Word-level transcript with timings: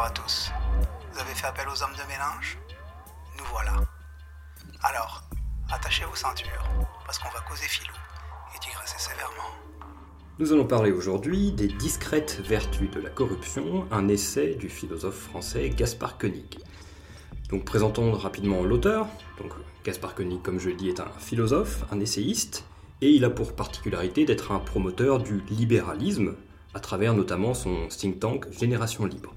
Bonjour 0.00 0.12
à 0.12 0.24
tous. 0.24 0.50
Vous 1.12 1.20
avez 1.20 1.34
fait 1.34 1.46
appel 1.46 1.68
aux 1.68 1.82
hommes 1.82 1.92
de 1.92 2.08
mélange? 2.10 2.56
Nous 3.36 3.44
voilà. 3.52 3.74
Alors, 4.82 5.20
attachez 5.70 6.06
vos 6.06 6.14
ceintures, 6.14 6.64
parce 7.04 7.18
qu'on 7.18 7.28
va 7.28 7.40
causer 7.40 7.66
filou 7.66 7.92
et 8.54 8.58
digresser 8.60 8.96
sévèrement. 8.96 9.50
Nous 10.38 10.54
allons 10.54 10.64
parler 10.64 10.90
aujourd'hui 10.90 11.52
des 11.52 11.68
discrètes 11.68 12.40
vertus 12.40 12.90
de 12.90 12.98
la 12.98 13.10
corruption, 13.10 13.86
un 13.90 14.08
essai 14.08 14.54
du 14.54 14.70
philosophe 14.70 15.18
français 15.18 15.68
Gaspard 15.68 16.16
Koenig. 16.16 16.58
Donc 17.50 17.66
présentons 17.66 18.12
rapidement 18.12 18.62
l'auteur. 18.62 19.06
Donc 19.36 19.52
Gaspard 19.84 20.14
Koenig, 20.14 20.40
comme 20.40 20.58
je 20.58 20.70
l'ai 20.70 20.76
dit, 20.76 20.88
est 20.88 21.00
un 21.00 21.10
philosophe, 21.18 21.84
un 21.92 22.00
essayiste, 22.00 22.64
et 23.02 23.10
il 23.10 23.22
a 23.26 23.28
pour 23.28 23.54
particularité 23.54 24.24
d'être 24.24 24.50
un 24.50 24.60
promoteur 24.60 25.18
du 25.18 25.42
libéralisme, 25.50 26.36
à 26.72 26.80
travers 26.80 27.12
notamment 27.12 27.52
son 27.52 27.88
think 27.88 28.18
tank 28.18 28.50
Génération 28.50 29.04
Libre. 29.04 29.34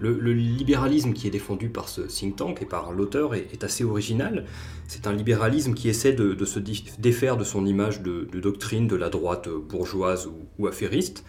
Le, 0.00 0.32
libéralisme 0.32 1.12
qui 1.12 1.26
est 1.26 1.30
défendu 1.30 1.68
par 1.68 1.88
ce 1.88 2.00
think 2.00 2.36
tank 2.36 2.62
et 2.62 2.64
par 2.64 2.92
l'auteur 2.92 3.34
est, 3.34 3.62
assez 3.62 3.84
original. 3.84 4.46
C'est 4.88 5.06
un 5.06 5.12
libéralisme 5.12 5.74
qui 5.74 5.88
essaie 5.88 6.12
de, 6.12 6.44
se 6.44 6.58
défaire 6.98 7.36
de 7.36 7.44
son 7.44 7.66
image 7.66 8.02
de, 8.02 8.26
doctrine 8.40 8.86
de 8.86 8.96
la 8.96 9.10
droite 9.10 9.48
bourgeoise 9.48 10.28
ou, 10.58 10.66
affairiste, 10.66 11.24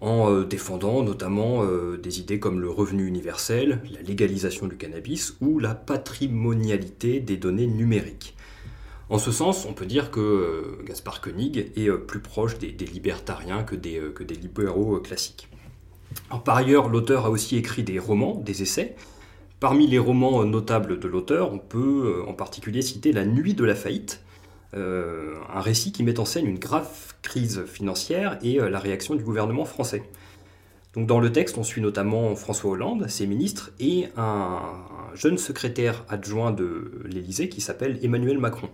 en 0.00 0.30
euh, 0.30 0.44
défendant 0.44 1.02
notamment 1.02 1.62
euh, 1.62 1.96
des 1.96 2.20
idées 2.20 2.38
comme 2.40 2.60
le 2.60 2.68
revenu 2.68 3.06
universel, 3.06 3.80
la 3.92 4.02
légalisation 4.02 4.66
du 4.66 4.76
cannabis 4.76 5.36
ou 5.40 5.58
la 5.58 5.74
patrimonialité 5.74 7.20
des 7.20 7.36
données 7.36 7.68
numériques. 7.68 8.34
En 9.12 9.18
ce 9.18 9.30
sens, 9.30 9.66
on 9.66 9.74
peut 9.74 9.84
dire 9.84 10.10
que 10.10 10.20
euh, 10.20 10.82
Gaspard 10.86 11.20
Koenig 11.20 11.70
est 11.76 11.90
euh, 11.90 11.98
plus 11.98 12.20
proche 12.20 12.58
des, 12.58 12.70
libertariens 12.70 13.62
que 13.62 13.76
des, 13.76 13.98
euh, 13.98 14.14
libéraux 14.40 14.98
classiques. 15.00 15.50
Par 16.44 16.56
ailleurs, 16.56 16.88
l'auteur 16.88 17.26
a 17.26 17.30
aussi 17.30 17.56
écrit 17.56 17.82
des 17.82 17.98
romans, 17.98 18.34
des 18.36 18.62
essais. 18.62 18.96
Parmi 19.60 19.86
les 19.86 19.98
romans 19.98 20.44
notables 20.44 20.98
de 20.98 21.08
l'auteur, 21.08 21.52
on 21.52 21.58
peut 21.58 22.22
en 22.26 22.32
particulier 22.32 22.82
citer 22.82 23.12
La 23.12 23.24
Nuit 23.24 23.54
de 23.54 23.64
la 23.64 23.74
faillite, 23.74 24.20
un 24.74 25.60
récit 25.60 25.92
qui 25.92 26.02
met 26.02 26.18
en 26.18 26.24
scène 26.24 26.46
une 26.46 26.58
grave 26.58 27.14
crise 27.22 27.64
financière 27.66 28.38
et 28.42 28.58
la 28.58 28.78
réaction 28.80 29.14
du 29.14 29.22
gouvernement 29.22 29.64
français. 29.64 30.02
Dans 30.96 31.20
le 31.20 31.32
texte, 31.32 31.56
on 31.58 31.62
suit 31.62 31.80
notamment 31.80 32.34
François 32.34 32.72
Hollande, 32.72 33.08
ses 33.08 33.26
ministres, 33.26 33.70
et 33.80 34.08
un 34.16 34.60
jeune 35.14 35.38
secrétaire 35.38 36.04
adjoint 36.08 36.50
de 36.50 37.00
l'Élysée 37.04 37.48
qui 37.48 37.60
s'appelle 37.60 37.98
Emmanuel 38.02 38.38
Macron. 38.38 38.68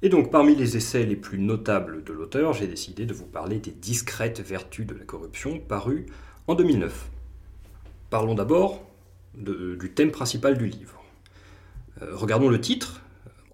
Et 0.00 0.10
donc 0.10 0.30
parmi 0.30 0.54
les 0.54 0.76
essais 0.76 1.04
les 1.04 1.16
plus 1.16 1.40
notables 1.40 2.04
de 2.04 2.12
l'auteur, 2.12 2.52
j'ai 2.52 2.68
décidé 2.68 3.04
de 3.04 3.12
vous 3.12 3.26
parler 3.26 3.58
des 3.58 3.72
discrètes 3.72 4.40
vertus 4.40 4.86
de 4.86 4.94
la 4.94 5.04
corruption 5.04 5.58
parus 5.58 6.06
en 6.46 6.54
2009. 6.54 7.10
Parlons 8.08 8.36
d'abord 8.36 8.84
du 9.34 9.92
thème 9.92 10.12
principal 10.12 10.56
du 10.56 10.66
livre. 10.66 11.02
Euh, 12.00 12.14
regardons 12.14 12.48
le 12.48 12.60
titre, 12.60 13.02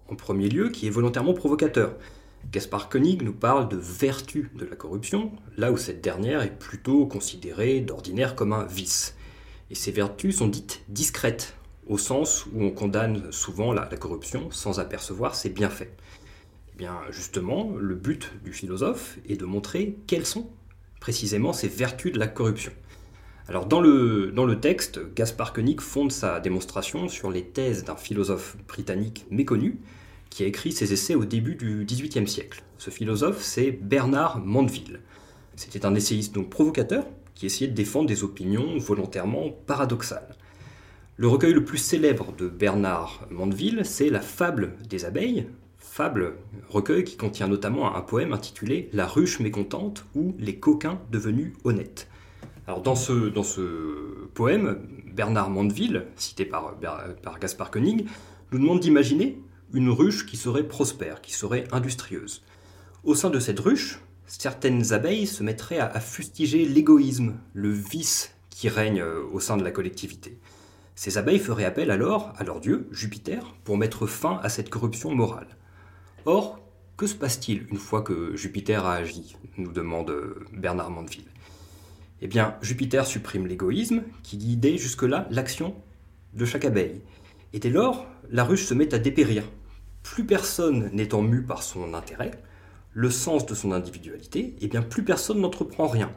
en 0.07 0.15
premier 0.15 0.47
lieu, 0.47 0.69
qui 0.69 0.85
est 0.85 0.91
volontairement 0.91 1.33
provocateur. 1.33 1.95
Gaspard 2.51 2.89
Koenig 2.89 3.23
nous 3.23 3.33
parle 3.33 3.67
de 3.67 3.77
vertu 3.77 4.51
de 4.55 4.65
la 4.65 4.75
corruption, 4.75 5.31
là 5.57 5.71
où 5.71 5.77
cette 5.77 6.01
dernière 6.01 6.43
est 6.43 6.59
plutôt 6.59 7.07
considérée 7.07 7.81
d'ordinaire 7.81 8.35
comme 8.35 8.53
un 8.53 8.65
vice. 8.65 9.15
Et 9.71 9.75
ces 9.75 9.91
vertus 9.91 10.37
sont 10.37 10.47
dites 10.47 10.83
discrètes, 10.89 11.55
au 11.87 11.97
sens 11.97 12.45
où 12.45 12.63
on 12.63 12.69
condamne 12.69 13.31
souvent 13.31 13.73
la 13.73 13.87
corruption 13.87 14.51
sans 14.51 14.79
apercevoir 14.79 15.33
ses 15.33 15.49
bienfaits. 15.49 15.89
Eh 16.75 16.77
bien, 16.77 16.99
justement, 17.09 17.73
le 17.79 17.95
but 17.95 18.33
du 18.43 18.51
philosophe 18.51 19.17
est 19.29 19.37
de 19.37 19.45
montrer 19.45 19.95
quelles 20.07 20.25
sont 20.25 20.49
précisément 20.99 21.53
ces 21.53 21.69
vertus 21.69 22.11
de 22.11 22.19
la 22.19 22.27
corruption. 22.27 22.73
Alors, 23.47 23.65
dans 23.65 23.79
le, 23.79 24.59
texte, 24.59 24.99
Gaspard 25.15 25.53
Koenig 25.53 25.79
fonde 25.79 26.11
sa 26.11 26.41
démonstration 26.41 27.07
sur 27.07 27.31
les 27.31 27.45
thèses 27.45 27.85
d'un 27.85 27.95
philosophe 27.95 28.57
britannique 28.67 29.25
méconnu 29.31 29.79
qui 30.29 30.43
a 30.43 30.47
écrit 30.47 30.73
ses 30.73 30.91
essais 30.91 31.15
au 31.15 31.23
début 31.23 31.55
du 31.55 31.85
XVIIIe 31.85 32.27
siècle. 32.27 32.61
Ce 32.77 32.89
philosophe, 32.89 33.41
c'est 33.41 33.71
Bernard 33.71 34.43
Mandeville. 34.43 34.99
C'était 35.55 35.85
un 35.85 35.95
essayiste 35.95 36.35
donc 36.35 36.49
provocateur 36.49 37.05
qui 37.35 37.45
essayait 37.45 37.69
de 37.69 37.75
défendre 37.75 38.07
des 38.07 38.25
opinions 38.25 38.77
volontairement 38.79 39.49
paradoxales. 39.65 40.35
Le 41.15 41.29
recueil 41.29 41.53
le 41.53 41.63
plus 41.63 41.77
célèbre 41.77 42.33
de 42.37 42.49
Bernard 42.49 43.25
Mandeville, 43.31 43.83
c'est 43.85 44.09
La 44.09 44.19
fable 44.19 44.73
des 44.89 45.05
abeilles, 45.05 45.47
fable, 45.85 46.33
recueil 46.67 47.03
qui 47.03 47.15
contient 47.15 47.47
notamment 47.47 47.95
un 47.95 48.01
poème 48.01 48.33
intitulé 48.33 48.89
La 48.91 49.05
ruche 49.07 49.39
mécontente 49.39 50.05
ou 50.15 50.35
Les 50.39 50.57
coquins 50.59 50.99
devenus 51.11 51.53
honnêtes. 51.63 52.09
Alors 52.67 52.81
dans 52.81 52.95
ce, 52.95 53.29
poème, 54.33 54.81
Bernard 55.13 55.49
Mandeville, 55.49 56.07
cité 56.15 56.45
par, 56.45 56.75
par 57.21 57.39
Gaspard 57.39 57.71
Koenig, 57.71 58.07
nous 58.51 58.59
demande 58.59 58.79
d'imaginer 58.79 59.39
une 59.73 59.89
ruche 59.89 60.25
qui 60.25 60.35
serait 60.35 60.67
prospère, 60.67 61.21
qui 61.21 61.33
serait 61.33 61.65
industrieuse. 61.71 62.43
Au 63.03 63.15
sein 63.15 63.29
de 63.29 63.39
cette 63.39 63.59
ruche, 63.59 63.99
certaines 64.25 64.93
abeilles 64.93 65.27
se 65.27 65.43
mettraient 65.43 65.79
à, 65.79 65.85
à 65.85 65.99
fustiger 65.99 66.65
l'égoïsme, 66.65 67.35
le 67.53 67.69
vice 67.69 68.35
qui 68.49 68.67
règne 68.67 69.01
euh, 69.01 69.21
au 69.31 69.39
sein 69.39 69.57
de 69.57 69.63
la 69.63 69.71
collectivité. 69.71 70.39
Ces 70.95 71.17
abeilles 71.17 71.39
feraient 71.39 71.65
appel 71.65 71.91
alors 71.91 72.33
à 72.37 72.43
leur 72.43 72.61
dieu, 72.61 72.87
Jupiter, 72.91 73.53
pour 73.63 73.77
mettre 73.77 74.07
fin 74.07 74.39
à 74.43 74.49
cette 74.49 74.69
corruption 74.69 75.13
morale. 75.13 75.47
Or, 76.27 76.59
que 76.97 77.05
se 77.05 77.13
passe-t-il 77.13 77.67
une 77.69 77.77
fois 77.77 78.01
que 78.01 78.35
Jupiter 78.35 78.83
a 78.83 78.95
agi 78.95 79.35
nous 79.57 79.71
demande 79.71 80.09
euh, 80.09 80.43
Bernard 80.53 80.89
Mandeville. 80.89 81.29
Eh 82.21 82.27
bien, 82.27 82.55
Jupiter 82.63 83.05
supprime 83.05 83.45
l'égoïsme 83.45 84.01
qui 84.23 84.37
guidait 84.37 84.77
jusque-là 84.77 85.27
l'action 85.29 85.75
de 86.33 86.43
chaque 86.43 86.65
abeille. 86.65 87.03
Et 87.53 87.59
dès 87.59 87.69
lors, 87.69 88.07
la 88.31 88.43
ruche 88.43 88.65
se 88.65 88.73
met 88.73 88.91
à 88.95 88.97
dépérir. 88.97 89.43
Plus 90.01 90.25
personne 90.25 90.89
n'étant 90.93 91.21
mu 91.21 91.43
par 91.43 91.61
son 91.61 91.93
intérêt, 91.93 92.31
le 92.93 93.11
sens 93.11 93.45
de 93.45 93.53
son 93.53 93.71
individualité, 93.71 94.55
eh 94.61 94.67
bien 94.67 94.81
plus 94.81 95.03
personne 95.03 95.41
n'entreprend 95.41 95.87
rien. 95.87 96.11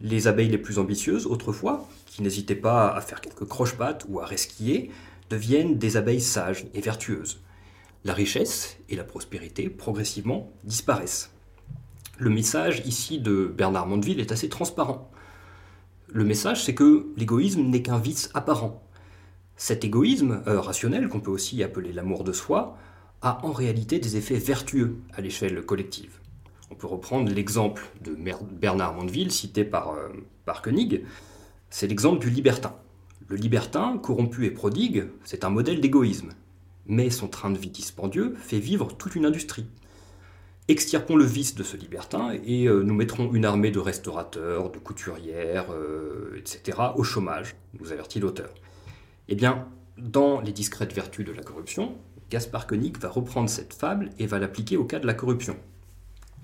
Les 0.00 0.28
abeilles 0.28 0.48
les 0.48 0.56
plus 0.56 0.78
ambitieuses, 0.78 1.26
autrefois, 1.26 1.86
qui 2.06 2.22
n'hésitaient 2.22 2.54
pas 2.54 2.88
à 2.88 3.02
faire 3.02 3.20
quelques 3.20 3.46
croche-pattes 3.46 4.06
ou 4.08 4.18
à 4.20 4.24
resquiller, 4.24 4.90
deviennent 5.28 5.76
des 5.76 5.98
abeilles 5.98 6.22
sages 6.22 6.66
et 6.72 6.80
vertueuses 6.80 7.40
la 8.06 8.14
richesse 8.14 8.78
et 8.88 8.94
la 8.94 9.02
prospérité 9.02 9.68
progressivement 9.68 10.52
disparaissent. 10.62 11.32
Le 12.18 12.30
message 12.30 12.82
ici 12.86 13.18
de 13.18 13.46
Bernard 13.46 13.88
Mondeville 13.88 14.20
est 14.20 14.30
assez 14.30 14.48
transparent. 14.48 15.10
Le 16.06 16.24
message, 16.24 16.64
c'est 16.64 16.74
que 16.74 17.08
l'égoïsme 17.16 17.62
n'est 17.62 17.82
qu'un 17.82 17.98
vice 17.98 18.30
apparent. 18.32 18.80
Cet 19.56 19.84
égoïsme 19.84 20.42
euh, 20.46 20.60
rationnel, 20.60 21.08
qu'on 21.08 21.18
peut 21.18 21.32
aussi 21.32 21.64
appeler 21.64 21.92
l'amour 21.92 22.22
de 22.22 22.32
soi, 22.32 22.78
a 23.22 23.44
en 23.44 23.50
réalité 23.50 23.98
des 23.98 24.16
effets 24.16 24.38
vertueux 24.38 24.98
à 25.12 25.20
l'échelle 25.20 25.60
collective. 25.62 26.20
On 26.70 26.76
peut 26.76 26.86
reprendre 26.86 27.32
l'exemple 27.32 27.90
de 28.04 28.16
Bernard 28.52 28.94
Mondeville, 28.94 29.32
cité 29.32 29.64
par, 29.64 29.94
euh, 29.94 30.10
par 30.44 30.62
Koenig. 30.62 31.04
C'est 31.70 31.88
l'exemple 31.88 32.20
du 32.20 32.30
libertin. 32.30 32.76
Le 33.26 33.34
libertin, 33.34 33.98
corrompu 33.98 34.46
et 34.46 34.52
prodigue, 34.52 35.08
c'est 35.24 35.44
un 35.44 35.50
modèle 35.50 35.80
d'égoïsme 35.80 36.30
mais 36.88 37.10
son 37.10 37.28
train 37.28 37.50
de 37.50 37.58
vie 37.58 37.70
dispendieux 37.70 38.34
fait 38.38 38.58
vivre 38.58 38.96
toute 38.96 39.14
une 39.14 39.26
industrie. 39.26 39.66
Extirpons 40.68 41.16
le 41.16 41.24
vice 41.24 41.54
de 41.54 41.62
ce 41.62 41.76
libertin 41.76 42.32
et 42.44 42.66
euh, 42.66 42.82
nous 42.82 42.94
mettrons 42.94 43.32
une 43.32 43.44
armée 43.44 43.70
de 43.70 43.78
restaurateurs, 43.78 44.70
de 44.70 44.78
couturières, 44.78 45.66
euh, 45.70 46.36
etc. 46.36 46.78
au 46.96 47.04
chômage, 47.04 47.54
nous 47.78 47.92
avertit 47.92 48.18
l'auteur. 48.18 48.50
Eh 49.28 49.36
bien, 49.36 49.68
dans 49.98 50.40
Les 50.40 50.52
discrètes 50.52 50.92
vertus 50.92 51.24
de 51.24 51.32
la 51.32 51.42
corruption, 51.42 51.96
Gaspard 52.30 52.66
Koenig 52.66 52.98
va 52.98 53.08
reprendre 53.08 53.48
cette 53.48 53.72
fable 53.72 54.10
et 54.18 54.26
va 54.26 54.38
l'appliquer 54.38 54.76
au 54.76 54.84
cas 54.84 54.98
de 54.98 55.06
la 55.06 55.14
corruption. 55.14 55.56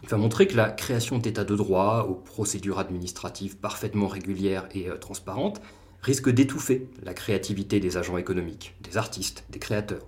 Il 0.03 0.09
va 0.09 0.17
montrer 0.17 0.47
que 0.47 0.57
la 0.57 0.71
création 0.71 1.19
d'états 1.19 1.45
de 1.45 1.55
droit 1.55 2.07
aux 2.09 2.15
procédures 2.15 2.79
administratives 2.79 3.57
parfaitement 3.57 4.09
régulières 4.09 4.69
et 4.75 4.89
euh, 4.89 4.97
transparentes 4.97 5.61
risque 6.01 6.31
d'étouffer 6.31 6.89
la 7.03 7.15
créativité 7.15 7.79
des 7.79 7.97
agents 7.97 8.17
économiques, 8.17 8.75
des 8.81 8.97
artistes, 8.97 9.45
des 9.51 9.59
créateurs. 9.59 10.05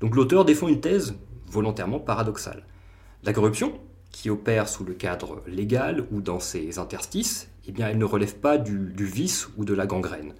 Donc 0.00 0.16
l'auteur 0.16 0.44
défend 0.44 0.68
une 0.68 0.80
thèse 0.80 1.14
volontairement 1.46 2.00
paradoxale. 2.00 2.64
La 3.22 3.32
corruption, 3.32 3.78
qui 4.10 4.30
opère 4.30 4.68
sous 4.68 4.84
le 4.84 4.94
cadre 4.94 5.42
légal 5.46 6.06
ou 6.10 6.20
dans 6.20 6.40
ses 6.40 6.78
interstices, 6.78 7.48
eh 7.66 7.72
bien, 7.72 7.88
elle 7.88 7.98
ne 7.98 8.04
relève 8.04 8.36
pas 8.36 8.58
du, 8.58 8.92
vice 8.98 9.48
ou 9.56 9.64
de 9.64 9.74
la 9.74 9.86
gangrène. 9.86 10.34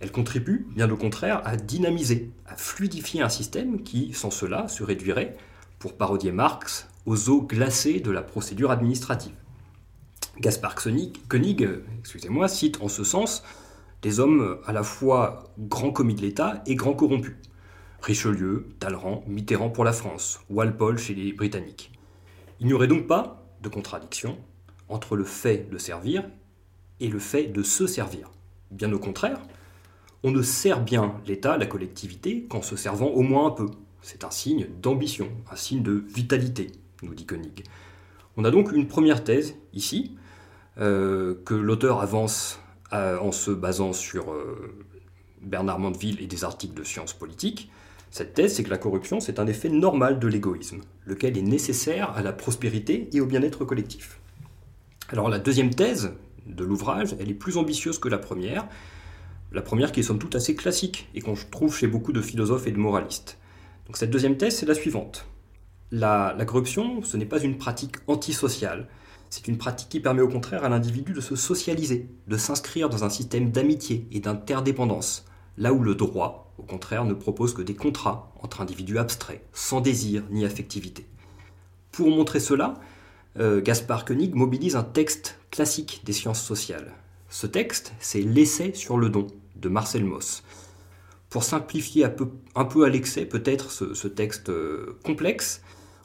Elle 0.00 0.10
contribue, 0.10 0.66
bien 0.74 0.90
au 0.90 0.96
contraire, 0.96 1.42
à 1.44 1.56
dynamiser, 1.56 2.30
à 2.46 2.56
fluidifier 2.56 3.22
un 3.22 3.28
système 3.28 3.82
qui, 3.82 4.12
sans 4.14 4.30
cela, 4.30 4.66
se 4.66 4.82
réduirait, 4.82 5.36
pour 5.78 5.96
parodier 5.96 6.32
Marx, 6.32 6.88
aux 7.06 7.28
eaux 7.28 7.42
glacées 7.42 8.00
de 8.00 8.10
la 8.10 8.22
procédure 8.22 8.70
administrative. 8.70 9.34
Gaspard 10.40 10.74
Koenig 10.74 11.68
excusez-moi, 12.00 12.48
cite 12.48 12.80
en 12.80 12.88
ce 12.88 13.04
sens 13.04 13.42
des 14.00 14.18
hommes 14.18 14.58
à 14.64 14.72
la 14.72 14.82
fois 14.82 15.52
grands 15.58 15.92
commis 15.92 16.14
de 16.14 16.22
l'État 16.22 16.62
et 16.66 16.74
grands 16.74 16.94
corrompus. 16.94 17.36
Richelieu, 18.02 18.66
Talleyrand, 18.80 19.22
Mitterrand 19.28 19.70
pour 19.70 19.84
la 19.84 19.92
France, 19.92 20.40
Walpole 20.50 20.98
chez 20.98 21.14
les 21.14 21.32
Britanniques. 21.32 21.92
Il 22.58 22.66
n'y 22.66 22.72
aurait 22.72 22.88
donc 22.88 23.06
pas 23.06 23.46
de 23.62 23.68
contradiction 23.68 24.38
entre 24.88 25.14
le 25.14 25.22
fait 25.22 25.70
de 25.70 25.78
servir 25.78 26.24
et 26.98 27.06
le 27.06 27.20
fait 27.20 27.44
de 27.44 27.62
se 27.62 27.86
servir. 27.86 28.32
Bien 28.72 28.92
au 28.92 28.98
contraire, 28.98 29.40
on 30.24 30.32
ne 30.32 30.42
sert 30.42 30.82
bien 30.82 31.14
l'État, 31.26 31.56
la 31.56 31.66
collectivité, 31.66 32.44
qu'en 32.48 32.60
se 32.60 32.74
servant 32.74 33.06
au 33.06 33.22
moins 33.22 33.46
un 33.46 33.50
peu. 33.50 33.70
C'est 34.02 34.24
un 34.24 34.30
signe 34.32 34.66
d'ambition, 34.80 35.28
un 35.50 35.56
signe 35.56 35.82
de 35.82 35.92
vitalité, 35.92 36.72
nous 37.02 37.14
dit 37.14 37.24
Koenig. 37.24 37.64
On 38.36 38.44
a 38.44 38.50
donc 38.50 38.72
une 38.72 38.88
première 38.88 39.22
thèse 39.22 39.54
ici, 39.74 40.16
euh, 40.78 41.34
que 41.44 41.54
l'auteur 41.54 42.00
avance 42.00 42.60
euh, 42.92 43.18
en 43.20 43.30
se 43.30 43.52
basant 43.52 43.92
sur 43.92 44.32
euh, 44.32 44.74
Bernard 45.40 45.78
Mandeville 45.78 46.20
et 46.20 46.26
des 46.26 46.42
articles 46.42 46.74
de 46.74 46.82
sciences 46.82 47.12
politiques. 47.12 47.70
Cette 48.12 48.34
thèse, 48.34 48.54
c'est 48.54 48.62
que 48.62 48.68
la 48.68 48.76
corruption, 48.76 49.20
c'est 49.20 49.38
un 49.38 49.46
effet 49.46 49.70
normal 49.70 50.18
de 50.18 50.28
l'égoïsme, 50.28 50.82
lequel 51.06 51.38
est 51.38 51.42
nécessaire 51.42 52.10
à 52.10 52.20
la 52.20 52.34
prospérité 52.34 53.08
et 53.14 53.22
au 53.22 53.26
bien-être 53.26 53.64
collectif. 53.64 54.20
Alors 55.08 55.30
la 55.30 55.38
deuxième 55.38 55.74
thèse 55.74 56.12
de 56.46 56.62
l'ouvrage, 56.62 57.16
elle 57.18 57.30
est 57.30 57.34
plus 57.34 57.56
ambitieuse 57.56 57.98
que 57.98 58.10
la 58.10 58.18
première. 58.18 58.68
La 59.50 59.62
première 59.62 59.92
qui 59.92 60.00
est 60.00 60.02
somme 60.02 60.18
toute 60.18 60.34
assez 60.34 60.54
classique 60.54 61.08
et 61.14 61.22
qu'on 61.22 61.32
trouve 61.50 61.74
chez 61.74 61.86
beaucoup 61.86 62.12
de 62.12 62.20
philosophes 62.20 62.66
et 62.66 62.72
de 62.72 62.76
moralistes. 62.76 63.38
Donc 63.86 63.96
cette 63.96 64.10
deuxième 64.10 64.36
thèse, 64.36 64.56
c'est 64.56 64.66
la 64.66 64.74
suivante. 64.74 65.26
La, 65.90 66.36
corruption, 66.46 67.02
ce 67.02 67.16
n'est 67.16 67.24
pas 67.24 67.40
une 67.40 67.56
pratique 67.56 67.96
antisociale, 68.08 68.88
c'est 69.30 69.48
une 69.48 69.56
pratique 69.56 69.88
qui 69.88 70.00
permet 70.00 70.20
au 70.20 70.28
contraire 70.28 70.64
à 70.64 70.68
l'individu 70.68 71.14
de 71.14 71.22
se 71.22 71.34
socialiser, 71.34 72.10
de 72.28 72.36
s'inscrire 72.36 72.90
dans 72.90 73.04
un 73.04 73.10
système 73.10 73.50
d'amitié 73.50 74.06
et 74.12 74.20
d'interdépendance, 74.20 75.24
là 75.56 75.72
où 75.72 75.82
le 75.82 75.94
droit, 75.94 76.41
au 76.58 76.62
contraire, 76.62 77.04
ne 77.04 77.14
propose 77.14 77.54
que 77.54 77.62
des 77.62 77.74
contrats 77.74 78.32
entre 78.40 78.60
individus 78.60 78.98
abstraits, 78.98 79.42
sans 79.52 79.80
désir 79.80 80.24
ni 80.30 80.44
affectivité. 80.44 81.06
Pour 81.90 82.08
montrer 82.08 82.40
cela, 82.40 82.74
euh, 83.38 83.60
Gaspard 83.60 84.04
Koenig 84.04 84.34
mobilise 84.34 84.76
un 84.76 84.82
texte 84.82 85.38
classique 85.50 86.02
des 86.04 86.12
sciences 86.12 86.42
sociales. 86.42 86.92
Ce 87.28 87.46
texte, 87.46 87.92
c'est 87.98 88.20
L'essai 88.20 88.74
sur 88.74 88.98
le 88.98 89.08
don 89.08 89.26
de 89.56 89.68
Marcel 89.68 90.04
Mauss 90.04 90.42
pour 91.32 91.44
simplifier 91.44 92.04
un 92.04 92.64
peu, 92.64 92.84
à 92.84 92.88
l'excès 92.90 93.24
peut-être 93.24 93.70
ce, 93.70 94.06
texte 94.06 94.50
euh, 94.50 94.98
complexe, 95.02 95.62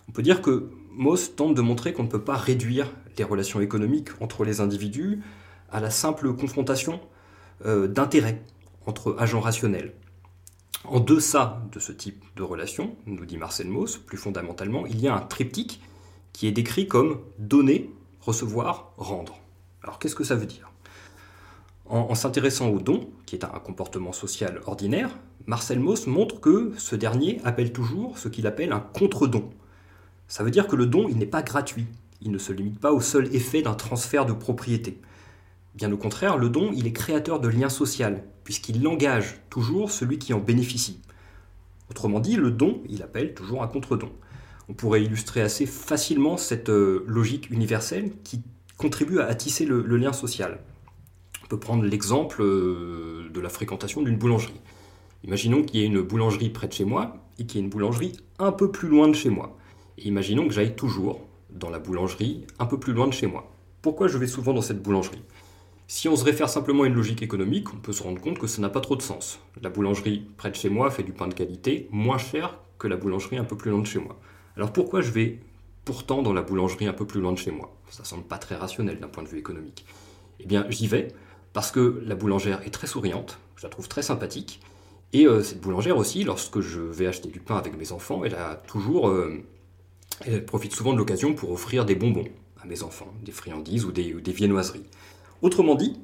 on 0.07 0.13
peut 0.13 0.21
dire 0.21 0.41
que 0.41 0.69
Mauss 0.93 1.35
tente 1.35 1.53
de 1.53 1.61
montrer 1.61 1.91
qu'on 1.91 2.03
ne 2.03 2.07
peut 2.07 2.23
pas 2.23 2.37
réduire 2.37 2.89
les 3.17 3.25
relations 3.25 3.59
économiques 3.59 4.09
entre 4.21 4.45
les 4.45 4.61
individus 4.61 5.21
à 5.69 5.81
la 5.81 5.89
simple 5.89 6.33
confrontation 6.33 7.01
euh, 7.65 7.89
d'intérêts 7.89 8.41
entre 8.85 9.17
agents 9.19 9.41
rationnels. 9.41 9.93
En 10.89 11.01
deçà 11.01 11.61
de 11.73 11.79
ce 11.79 11.91
type 11.91 12.23
de 12.37 12.43
relation, 12.43 12.95
nous 13.05 13.25
dit 13.25 13.35
Marcel 13.35 13.67
Mauss, 13.67 13.97
plus 13.97 14.17
fondamentalement, 14.17 14.85
il 14.85 15.01
y 15.01 15.09
a 15.09 15.15
un 15.15 15.19
triptyque 15.19 15.81
qui 16.31 16.47
est 16.47 16.53
décrit 16.53 16.87
comme 16.87 17.19
donner, 17.39 17.91
recevoir, 18.21 18.93
rendre. 18.95 19.37
Alors 19.83 19.99
qu'est-ce 19.99 20.15
que 20.15 20.23
ça 20.23 20.35
veut 20.35 20.45
dire? 20.45 20.71
En, 21.87 22.15
s'intéressant 22.15 22.69
au 22.69 22.79
don, 22.79 23.09
qui 23.25 23.35
est 23.35 23.43
un 23.43 23.59
comportement 23.59 24.13
social 24.13 24.61
ordinaire, 24.65 25.09
Marcel 25.45 25.79
Mauss 25.79 26.07
montre 26.07 26.39
que 26.39 26.71
ce 26.77 26.95
dernier 26.95 27.41
appelle 27.43 27.73
toujours 27.73 28.17
ce 28.17 28.29
qu'il 28.29 28.47
appelle 28.47 28.71
un 28.71 28.79
contre-don. 28.79 29.49
Ça 30.29 30.45
veut 30.45 30.51
dire 30.51 30.67
que 30.67 30.77
le 30.77 30.85
don, 30.85 31.09
n'est 31.09 31.25
pas 31.25 31.41
gratuit. 31.41 31.87
Il 32.21 32.31
ne 32.31 32.37
se 32.37 32.53
limite 32.53 32.79
pas 32.79 32.93
au 32.93 33.01
seul 33.01 33.33
effet 33.35 33.61
d'un 33.61 33.73
transfert 33.73 34.25
de 34.25 34.33
propriété. 34.33 35.01
Bien 35.77 35.91
au 35.91 35.97
contraire, 35.97 36.37
le 36.37 36.49
don, 36.49 36.71
il 36.75 36.87
est 36.87 36.91
créateur 36.91 37.39
de 37.39 37.47
liens 37.47 37.69
sociaux, 37.69 38.07
puisqu'il 38.43 38.85
engage 38.87 39.39
toujours 39.51 39.91
celui 39.91 40.17
qui 40.17 40.33
en 40.33 40.39
bénéficie. 40.39 40.99
Autrement 41.91 42.19
dit, 42.19 42.35
le 42.35 42.49
don, 42.49 42.81
il 42.89 43.03
appelle 43.03 43.35
toujours 43.35 43.61
un 43.61 43.67
contre-don. 43.67 44.11
On 44.69 44.73
pourrait 44.73 45.03
illustrer 45.03 45.41
assez 45.41 45.67
facilement 45.67 46.35
cette 46.35 46.69
euh, 46.69 47.05
logique 47.07 47.51
universelle 47.51 48.11
qui 48.23 48.41
contribue 48.77 49.19
à 49.19 49.33
tisser 49.35 49.65
le 49.65 49.97
lien 49.97 50.13
social. 50.13 50.59
On 51.43 51.47
peut 51.47 51.59
prendre 51.59 51.83
l'exemple 51.83 52.41
euh, 52.41 53.29
de 53.31 53.39
la 53.39 53.49
fréquentation 53.49 54.01
d'une 54.01 54.17
boulangerie. 54.17 54.59
Imaginons 55.23 55.61
qu'il 55.61 55.79
y 55.79 55.83
ait 55.83 55.85
une 55.85 56.01
boulangerie 56.01 56.49
près 56.49 56.67
de 56.67 56.73
chez 56.73 56.85
moi 56.85 57.23
et 57.37 57.45
qu'il 57.45 57.59
y 57.59 57.61
ait 57.61 57.63
une 57.63 57.69
boulangerie 57.69 58.13
un 58.39 58.51
peu 58.51 58.71
plus 58.71 58.89
loin 58.89 59.07
de 59.07 59.13
chez 59.13 59.29
moi. 59.29 59.55
Et 59.99 60.07
imaginons 60.07 60.47
que 60.47 60.53
j'aille 60.53 60.75
toujours 60.75 61.21
dans 61.51 61.69
la 61.69 61.77
boulangerie 61.77 62.45
un 62.57 62.65
peu 62.65 62.79
plus 62.79 62.93
loin 62.93 63.07
de 63.07 63.13
chez 63.13 63.27
moi. 63.27 63.53
Pourquoi 63.83 64.07
je 64.07 64.17
vais 64.17 64.27
souvent 64.27 64.53
dans 64.53 64.61
cette 64.61 64.81
boulangerie? 64.81 65.21
Si 65.89 66.09
on 66.09 66.17
se 66.17 66.25
réfère 66.25 66.49
simplement 66.49 66.83
à 66.83 66.87
une 66.87 66.95
logique 66.95 67.21
économique, 67.21 67.73
on 67.73 67.77
peut 67.77 67.93
se 67.93 68.03
rendre 68.03 68.19
compte 68.19 68.39
que 68.39 68.47
ça 68.47 68.61
n'a 68.61 68.67
pas 68.67 68.81
trop 68.81 68.97
de 68.97 69.01
sens. 69.01 69.39
La 69.61 69.69
boulangerie 69.69 70.27
près 70.35 70.51
de 70.51 70.55
chez 70.55 70.69
moi 70.69 70.91
fait 70.91 71.03
du 71.03 71.13
pain 71.13 71.29
de 71.29 71.33
qualité 71.33 71.87
moins 71.91 72.17
cher 72.17 72.59
que 72.77 72.87
la 72.87 72.97
boulangerie 72.97 73.37
un 73.37 73.45
peu 73.45 73.55
plus 73.55 73.71
loin 73.71 73.79
de 73.79 73.87
chez 73.87 73.99
moi. 73.99 74.19
Alors 74.57 74.73
pourquoi 74.73 74.99
je 74.99 75.11
vais 75.11 75.39
pourtant 75.85 76.21
dans 76.21 76.33
la 76.33 76.41
boulangerie 76.41 76.87
un 76.87 76.93
peu 76.93 77.05
plus 77.05 77.21
loin 77.21 77.31
de 77.31 77.37
chez 77.37 77.51
moi? 77.51 77.73
Ça 77.89 78.03
semble 78.03 78.23
pas 78.23 78.37
très 78.37 78.55
rationnel 78.55 78.99
d'un 78.99 79.07
point 79.07 79.23
de 79.23 79.29
vue 79.29 79.39
économique. 79.39 79.85
Eh 80.41 80.45
bien, 80.45 80.65
j'y 80.69 80.87
vais 80.87 81.07
parce 81.53 81.71
que 81.71 82.03
la 82.05 82.15
boulangère 82.15 82.61
est 82.65 82.71
très 82.71 82.87
souriante, 82.87 83.39
je 83.55 83.63
la 83.63 83.69
trouve 83.69 83.87
très 83.87 84.01
sympathique. 84.01 84.59
Et 85.13 85.25
euh, 85.25 85.41
cette 85.41 85.61
boulangère 85.61 85.97
aussi, 85.97 86.25
lorsque 86.25 86.59
je 86.59 86.81
vais 86.81 87.07
acheter 87.07 87.29
du 87.29 87.39
pain 87.39 87.55
avec 87.55 87.77
mes 87.77 87.93
enfants, 87.93 88.25
elle 88.25 88.35
a 88.35 88.55
toujours, 88.55 89.07
euh, 89.07 89.41
elle 90.25 90.45
profite 90.45 90.73
souvent 90.73 90.91
de 90.91 90.97
l'occasion 90.97 91.33
pour 91.33 91.51
offrir 91.51 91.85
des 91.85 91.95
bonbons 91.95 92.27
à 92.61 92.65
mes 92.65 92.83
enfants, 92.83 93.13
des 93.23 93.31
friandises 93.31 93.85
ou 93.85 93.91
des, 93.91 94.11
viennoiseries. 94.33 94.83
Autrement 95.41 95.75
dit, 95.75 95.99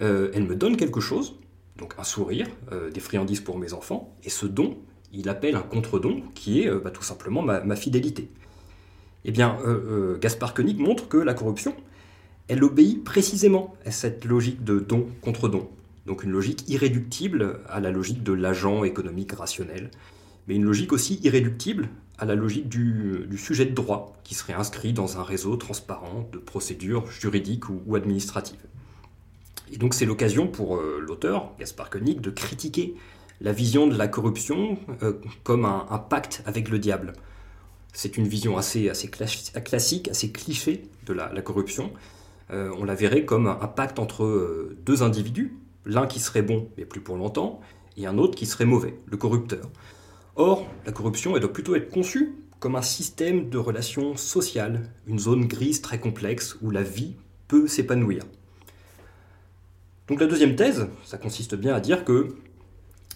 euh, 0.00 0.30
elle 0.34 0.44
me 0.44 0.56
donne 0.56 0.76
quelque 0.76 1.00
chose, 1.00 1.34
donc 1.76 1.94
un 1.98 2.04
sourire, 2.04 2.46
des 2.92 3.00
friandises 3.00 3.40
pour 3.40 3.58
mes 3.58 3.72
enfants, 3.72 4.16
et 4.22 4.30
ce 4.30 4.46
don, 4.46 4.76
il 5.12 5.28
appelle 5.28 5.56
un 5.56 5.62
contre-don 5.62 6.22
qui 6.34 6.62
est 6.62 6.70
bah, 6.70 6.90
tout 6.90 7.02
simplement 7.02 7.42
ma, 7.42 7.60
ma, 7.60 7.74
fidélité. 7.74 8.30
Eh 9.24 9.32
bien, 9.32 9.58
Gaspard 10.20 10.54
Koenig 10.54 10.78
montre 10.78 11.08
que 11.08 11.16
la 11.16 11.34
corruption, 11.34 11.74
elle 12.46 12.62
obéit 12.62 13.02
précisément 13.02 13.74
à 13.84 13.90
cette 13.90 14.24
logique 14.24 14.62
de 14.62 14.78
don 14.78 15.08
contre 15.22 15.48
don. 15.48 15.68
Donc 16.06 16.22
une 16.22 16.30
logique 16.30 16.68
irréductible 16.68 17.60
à 17.68 17.80
la 17.80 17.90
logique 17.90 18.22
de 18.22 18.32
l'agent 18.32 18.84
économique 18.84 19.32
rationnel, 19.32 19.90
mais 20.46 20.56
une 20.56 20.64
logique 20.64 20.92
aussi 20.92 21.18
irréductible 21.22 21.88
à 22.18 22.24
la 22.24 22.34
logique 22.34 22.68
du, 22.68 23.26
sujet 23.36 23.64
de 23.66 23.74
droit, 23.74 24.16
qui 24.24 24.34
serait 24.34 24.52
inscrit 24.52 24.92
dans 24.92 25.18
un 25.18 25.22
réseau 25.22 25.56
transparent 25.56 26.28
de 26.32 26.38
procédures 26.38 27.10
juridiques 27.10 27.68
ou, 27.68 27.96
administratives. 27.96 28.64
Et 29.72 29.78
donc 29.78 29.94
c'est 29.94 30.06
l'occasion 30.06 30.46
pour 30.46 30.76
euh, 30.76 31.00
l'auteur, 31.00 31.50
Gaspard 31.58 31.90
Koenig, 31.90 32.20
de 32.20 32.30
critiquer 32.30 32.94
la 33.40 33.52
vision 33.52 33.86
de 33.86 33.96
la 33.96 34.06
corruption 34.06 34.78
euh, 35.02 35.14
comme 35.42 35.64
un, 35.64 35.98
pacte 35.98 36.42
avec 36.46 36.68
le 36.68 36.78
diable. 36.78 37.14
C'est 37.92 38.16
une 38.16 38.28
vision 38.28 38.56
assez, 38.56 38.90
classique, 39.64 40.08
assez 40.08 40.30
cliché 40.30 40.82
de 41.06 41.12
la 41.12 41.42
corruption, 41.42 41.92
euh, 42.50 42.70
on 42.78 42.84
la 42.84 42.94
verrait 42.94 43.24
comme 43.24 43.46
un, 43.46 43.54
pacte 43.54 43.98
entre 43.98 44.24
euh, 44.24 44.76
deux 44.84 45.02
individus, 45.02 45.56
l'un 45.86 46.06
qui 46.06 46.20
serait 46.20 46.42
bon 46.42 46.68
mais 46.76 46.84
plus 46.84 47.00
pour 47.00 47.16
longtemps, 47.16 47.60
et 47.96 48.06
un 48.06 48.18
autre 48.18 48.36
qui 48.36 48.46
serait 48.46 48.66
mauvais, 48.66 48.94
le 49.06 49.16
corrupteur. 49.16 49.70
Or, 50.36 50.66
la 50.84 50.92
corruption, 50.92 51.38
doit 51.38 51.52
plutôt 51.52 51.76
être 51.76 51.90
conçue 51.90 52.34
comme 52.58 52.76
un 52.76 52.82
système 52.82 53.50
de 53.50 53.58
relations 53.58 54.16
sociales, 54.16 54.90
une 55.06 55.18
zone 55.18 55.46
grise 55.46 55.82
très 55.82 56.00
complexe 56.00 56.56
où 56.62 56.70
la 56.70 56.82
vie 56.82 57.14
peut 57.46 57.66
s'épanouir. 57.66 58.24
Donc 60.08 60.20
la 60.20 60.26
deuxième 60.26 60.56
thèse, 60.56 60.88
ça 61.04 61.18
consiste 61.18 61.54
bien 61.54 61.74
à 61.74 61.80
dire 61.80 62.04
que 62.04 62.34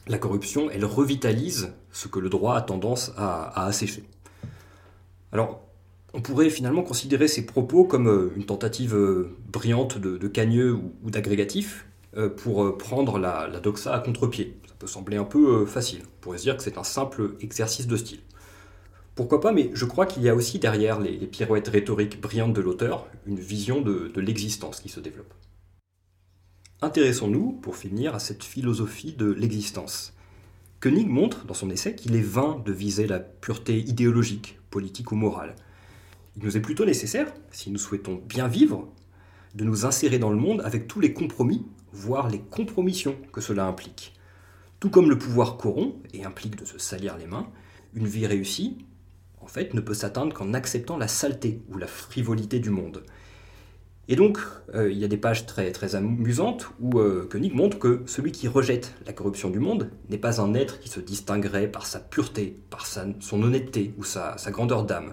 la 0.07 0.19
corruption, 0.19 0.71
elle 0.71 0.85
revitalise 0.85 1.73
ce 1.93 2.09
que 2.09 2.19
le 2.19 2.29
droit 2.29 2.57
a 2.57 2.63
tendance 2.63 3.13
à, 3.17 3.67
assécher. 3.67 4.05
Alors, 5.33 5.61
on 6.15 6.23
pourrait 6.23 6.49
finalement 6.49 6.83
considérer 6.83 7.29
ces 7.29 7.45
propos 7.45 7.85
comme 7.85 8.09
euh, 8.09 8.33
une 8.37 8.47
tentative 8.47 8.95
euh, 8.95 9.37
brillante 9.53 9.99
de, 9.99 10.27
cagneux 10.29 10.79
ou, 11.03 11.11
d'agrégatif 11.11 11.85
euh, 11.85 11.88
pour 12.37 12.79
prendre 12.79 13.19
la, 13.19 13.49
doxa 13.61 13.95
à 13.95 14.01
contre-pied. 14.01 14.59
Ça 14.67 14.75
peut 14.79 14.87
sembler 14.87 15.17
un 15.17 15.25
peu 15.25 15.67
facile. 15.67 16.01
On 16.05 16.21
pourrait 16.21 16.39
se 16.39 16.45
dire 16.45 16.57
que 16.57 16.63
c'est 16.63 16.79
un 16.79 16.85
simple 16.85 17.37
exercice 17.41 17.87
de 17.87 17.97
style. 17.97 18.21
Pourquoi 19.15 19.41
pas, 19.41 19.53
mais 19.53 19.71
je 19.75 19.85
crois 19.85 20.07
qu'il 20.07 20.23
y 20.23 20.29
a 20.29 20.35
aussi 20.35 20.59
derrière 20.59 21.01
les, 21.01 21.19
pirouettes 21.27 21.69
rhétoriques 21.69 22.21
brillantes 22.21 22.53
de 22.53 22.61
l'auteur 22.61 23.07
une 23.27 23.39
vision 23.39 23.81
de, 23.81 24.09
de 24.09 24.21
l'existence 24.21 24.81
qui 24.81 24.89
se 24.89 25.01
développe. 25.01 25.35
Intéressons-nous, 26.81 27.53
pour 27.53 27.77
finir, 27.77 28.15
à 28.15 28.21
cette 28.21 28.45
philosophie 28.45 29.13
de 29.13 29.27
l'existence. 29.27 30.15
Koenig 30.81 31.09
montre 31.09 31.45
dans 31.45 31.55
son 31.55 31.71
essai 31.71 31.97
qu'il 31.97 32.15
est 32.15 32.21
vain 32.21 32.63
de 32.65 32.73
viser 32.73 33.09
la 33.09 33.19
pureté 33.19 33.77
idéologique, 33.79 34.61
politique 34.71 35.11
ou 35.11 35.17
morale 35.17 35.57
il 36.39 36.45
nous 36.45 36.57
est 36.57 36.61
plutôt 36.61 36.85
nécessaire, 36.85 37.33
si 37.51 37.71
nous 37.71 37.79
souhaitons 37.79 38.23
bien 38.25 38.47
vivre, 38.47 38.87
de 39.59 39.65
nous 39.65 39.85
insérer 39.85 40.21
dans 40.21 40.31
le 40.31 40.37
monde 40.37 40.63
avec 40.65 40.87
tous 40.87 41.01
les 41.01 41.13
compromis, 41.13 41.67
voire 41.93 42.31
les 42.31 42.39
compromissions 42.39 43.17
que 43.33 43.41
cela 43.41 43.67
implique. 43.67 44.15
Tout 44.79 44.89
comme 44.89 45.11
le 45.11 45.19
pouvoir 45.19 45.57
corrompt 45.57 45.97
et 46.15 46.25
implique 46.25 46.57
de 46.57 46.65
se 46.65 46.79
salir 46.79 47.19
les 47.19 47.27
mains, 47.27 47.49
une 47.93 48.07
vie 48.07 48.29
réussie, 48.29 48.79
en 49.41 49.49
fait, 49.49 49.75
ne 49.75 49.81
peut 49.81 49.95
s'atteindre 49.95 50.33
qu'en 50.33 50.55
acceptant 50.55 50.97
la 50.97 51.09
saleté 51.09 51.61
ou 51.73 51.77
la 51.77 51.89
frivolité 51.89 52.61
du 52.61 52.71
monde. 52.71 53.03
Et 54.07 54.15
donc, 54.15 54.39
euh, 54.75 54.93
il 54.93 54.99
y 54.99 55.05
a 55.05 55.09
des 55.09 55.17
pages 55.17 55.45
très, 55.45 55.73
très 55.73 55.97
amusantes 55.97 56.71
où 56.79 57.01
euh, 57.01 57.29
Koenig 57.29 57.53
montre 57.53 57.81
que 57.81 58.03
celui 58.07 58.31
qui 58.31 58.47
rejette 58.47 58.95
la 59.07 59.13
corruption 59.13 59.51
du 59.51 59.59
monde 59.59 59.91
n'est 60.09 60.19
pas 60.19 60.41
un 60.41 60.55
être 60.55 60.79
qui 60.79 60.89
se 60.89 61.01
distinguerait 61.01 61.67
par 61.67 61.85
sa 61.85 61.99
pureté, 61.99 62.57
par 62.71 62.87
son 62.87 63.43
honnêteté 63.43 63.93
ou 63.99 64.05
sa 64.05 64.37
grandeur 64.51 64.85
d'âme 64.85 65.11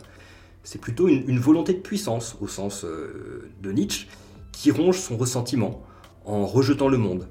c'est 0.65 0.81
plutôt 0.81 1.07
une, 1.07 1.39
volonté 1.39 1.73
de 1.73 1.79
puissance, 1.79 2.35
au 2.41 2.47
sens 2.47 2.83
euh, 2.83 3.49
de 3.61 3.71
Nietzsche, 3.71 4.07
qui 4.55 4.71
ronge 4.71 4.97
son 4.97 5.17
ressentiment 5.17 5.83
en 6.24 6.45
rejetant 6.45 6.88
le 6.88 6.97
monde, 6.97 7.27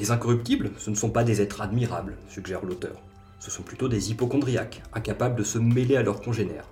Les 0.00 0.10
incorruptibles, 0.10 0.72
ce 0.78 0.90
ne 0.90 0.96
sont 0.96 1.10
pas 1.10 1.22
des 1.22 1.40
êtres 1.42 1.60
admirables, 1.60 2.16
suggère 2.28 2.64
l'auteur. 2.64 2.96
Ce 3.38 3.50
sont 3.50 3.62
plutôt 3.62 3.88
des 3.88 4.10
hypochondriaques, 4.10 4.82
incapables 4.94 5.36
de 5.36 5.44
se 5.44 5.58
mêler 5.58 5.96
à 5.96 6.02
leurs 6.02 6.22
congénères. 6.22 6.68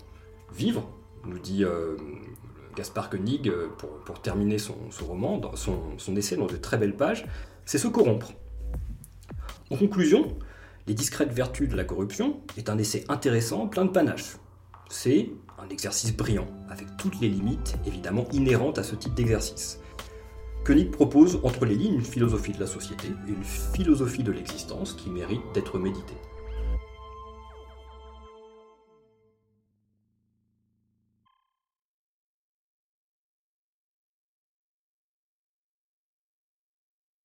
Vivre, 0.53 0.89
nous 1.27 1.39
dit 1.39 1.63
euh, 1.63 1.97
Gaspard 2.75 3.11
Koenig 3.11 3.49
euh, 3.49 3.69
pour, 4.07 4.23
terminer 4.23 4.59
son, 4.59 4.75
roman, 5.07 5.37
dans 5.39 5.55
son, 5.55 5.99
son, 5.99 6.17
essai 6.17 6.37
dans 6.37 6.47
de 6.47 6.57
très 6.57 6.79
belles 6.79 6.97
pages, 6.97 7.27
c'est 7.67 7.79
se 7.79 7.89
corrompre. 7.89 8.33
En 9.71 9.77
conclusion, 9.77 10.37
Les 10.89 10.95
discrètes 10.95 11.33
vertus 11.33 11.69
de 11.69 11.77
la 11.77 11.85
corruption 11.85 12.41
est 12.57 12.71
un 12.71 12.79
essai 12.79 13.05
intéressant, 13.09 13.69
plein 13.69 13.85
de 13.85 13.91
panache. 13.91 14.39
C'est 14.89 15.31
un 15.59 15.69
exercice 15.69 16.17
brillant, 16.17 16.49
avec 16.69 16.97
toutes 16.97 17.21
les 17.21 17.29
limites 17.29 17.77
évidemment 17.87 18.27
inhérentes 18.33 18.79
à 18.79 18.83
ce 18.83 18.97
type 18.97 19.15
d'exercice. 19.15 19.79
Koenig 20.65 20.91
propose 20.91 21.41
entre 21.43 21.65
les 21.65 21.75
lignes 21.75 21.95
une 21.95 22.05
philosophie 22.05 22.53
de 22.53 22.61
la 22.61 22.67
société 22.67 23.09
une 23.27 23.43
philosophie 23.43 24.23
de 24.23 24.33
l'existence 24.33 24.93
qui 24.93 25.09
mérite 25.09 25.41
d'être 25.55 25.79
méditée. 25.79 26.17